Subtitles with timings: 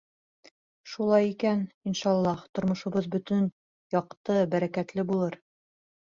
[0.91, 1.59] Шулай икән,
[1.91, 3.43] иншаллаһ, тормошобоҙ бөтөн,
[3.97, 5.37] яҡты, бәрәкәтле булыр.